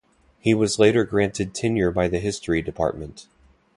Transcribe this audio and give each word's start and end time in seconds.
He 0.39 0.55
was 0.55 0.79
later 0.79 1.03
granted 1.03 1.53
tenure 1.53 1.91
by 1.91 2.07
the 2.07 2.17
History 2.17 2.63
Department. 2.63 3.27